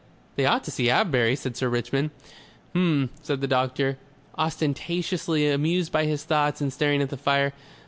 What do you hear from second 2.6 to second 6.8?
"H'm," said the doctor, ostentatiously amused by his thoughts and